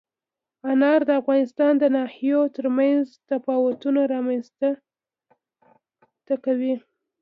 انار 0.71 0.99
د 1.09 1.11
افغانستان 1.21 1.73
د 1.79 1.83
ناحیو 1.95 2.41
ترمنځ 2.55 3.03
تفاوتونه 3.29 4.01
رامنځ 4.13 4.45
ته 6.27 6.35
کوي. 6.45 6.75